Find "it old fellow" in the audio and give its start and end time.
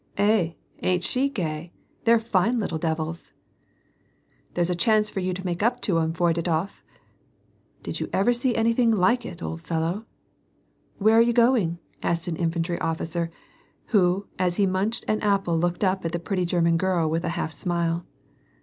9.27-10.07